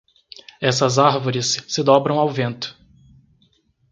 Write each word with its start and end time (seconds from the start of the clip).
Essas 0.59 0.97
árvores 0.97 1.61
se 1.71 1.83
dobram 1.83 2.17
ao 2.17 2.27
vento. 2.27 2.75